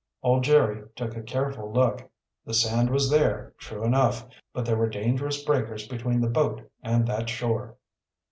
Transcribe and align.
Old 0.23 0.43
Jerry 0.43 0.89
took 0.95 1.15
a 1.15 1.21
careful 1.21 1.71
look. 1.71 2.09
The 2.43 2.55
sand 2.55 2.89
was 2.89 3.11
there, 3.11 3.53
true 3.59 3.83
enough, 3.85 4.25
but 4.51 4.65
there 4.65 4.75
were 4.75 4.89
dangerous 4.89 5.43
breakers 5.43 5.87
between 5.87 6.21
the 6.21 6.27
boat 6.27 6.71
and 6.83 7.05
that 7.05 7.29
shore. 7.29 7.75